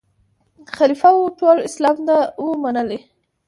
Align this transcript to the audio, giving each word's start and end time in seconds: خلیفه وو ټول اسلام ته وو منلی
خلیفه 0.75 1.09
وو 1.13 1.35
ټول 1.39 1.57
اسلام 1.67 1.97
ته 2.07 2.15
وو 2.43 2.51
منلی 2.63 2.99